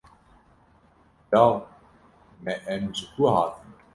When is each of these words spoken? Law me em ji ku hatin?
Law 1.35 1.59
me 2.47 2.53
em 2.77 2.83
ji 2.95 3.03
ku 3.13 3.23
hatin? 3.33 3.71